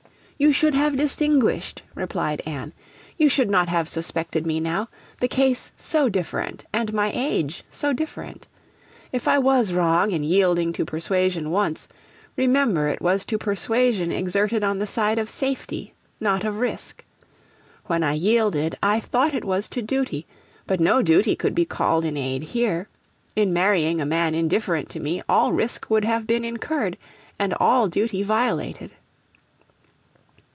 'You 0.43 0.51
should 0.51 0.73
have 0.73 0.97
distinguished,' 0.97 1.83
replied 1.93 2.41
Anne. 2.47 2.73
'You 3.15 3.29
should 3.29 3.51
not 3.51 3.69
have 3.69 3.87
suspected 3.87 4.43
me 4.47 4.59
now; 4.59 4.89
the 5.19 5.27
case 5.27 5.71
so 5.77 6.09
different, 6.09 6.65
and 6.73 6.91
my 6.91 7.11
age 7.13 7.63
so 7.69 7.93
different. 7.93 8.47
If 9.11 9.27
I 9.27 9.37
was 9.37 9.71
wrong 9.71 10.09
in 10.09 10.23
yielding 10.23 10.73
to 10.73 10.83
persuasion 10.83 11.51
once, 11.51 11.87
remember 12.35 12.87
it 12.87 13.03
was 13.03 13.23
to 13.25 13.37
persuasion 13.37 14.11
exerted 14.11 14.63
on 14.63 14.79
the 14.79 14.87
side 14.87 15.19
of 15.19 15.29
safety, 15.29 15.93
not 16.19 16.43
of 16.43 16.57
risk. 16.57 17.05
When 17.85 18.01
I 18.01 18.13
yielded, 18.13 18.75
I 18.81 18.99
thought 18.99 19.35
it 19.35 19.45
was 19.45 19.67
to 19.69 19.83
duty; 19.83 20.25
but 20.65 20.79
no 20.79 21.03
duty 21.03 21.35
could 21.35 21.53
be 21.53 21.65
called 21.65 22.03
in 22.03 22.17
aid 22.17 22.41
here. 22.41 22.87
In 23.35 23.53
marrying 23.53 24.01
a 24.01 24.07
man 24.07 24.33
indifferent 24.33 24.89
to 24.89 24.99
me, 24.99 25.21
all 25.29 25.53
risk 25.53 25.85
would 25.91 26.03
have 26.05 26.25
been 26.25 26.43
incurred, 26.43 26.97
and 27.37 27.53
all 27.59 27.87
duty 27.87 28.23
violated.' 28.23 28.89